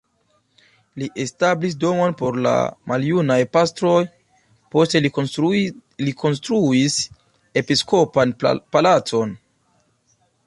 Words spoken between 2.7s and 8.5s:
maljunaj pastroj, poste li konstruis episkopan